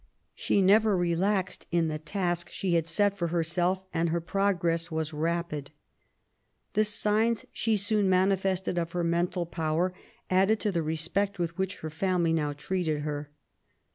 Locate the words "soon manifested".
7.77-8.79